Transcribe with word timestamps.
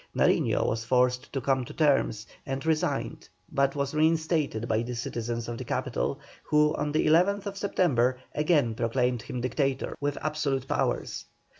Nariño 0.15 0.65
was 0.65 0.83
forced 0.83 1.31
to 1.31 1.41
come 1.41 1.63
to 1.63 1.75
terms, 1.75 2.25
and 2.43 2.65
resigned, 2.65 3.29
but 3.51 3.75
was 3.75 3.93
reinstated 3.93 4.67
by 4.67 4.81
the 4.81 4.95
citizens 4.95 5.47
of 5.47 5.59
the 5.59 5.63
capital, 5.63 6.19
who, 6.41 6.73
on 6.73 6.91
the 6.91 7.05
11th 7.05 7.55
September, 7.55 8.19
again 8.33 8.73
proclaimed 8.73 9.21
him 9.21 9.41
Dictator, 9.41 9.95
with 9.99 10.17
absolute 10.23 10.67
powers. 10.67 11.25